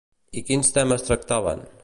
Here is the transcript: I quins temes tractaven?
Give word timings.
I 0.41 0.43
quins 0.47 0.73
temes 0.79 1.07
tractaven? 1.11 1.65